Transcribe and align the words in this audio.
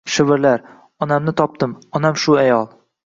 Shivirlar:— 0.11 0.63
Onamni 1.07 1.33
topdim…onam– 1.41 2.19
shu 2.25 2.39
ayol… 2.47 2.67